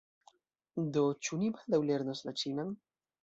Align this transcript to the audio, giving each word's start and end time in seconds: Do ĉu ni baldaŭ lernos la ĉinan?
Do 0.95 1.03
ĉu 1.27 1.39
ni 1.43 1.51
baldaŭ 1.57 1.81
lernos 1.91 2.25
la 2.29 2.35
ĉinan? 2.45 2.73